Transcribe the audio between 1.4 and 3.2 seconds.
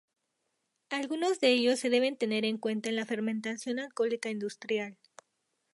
ellos se deben tener en cuenta en la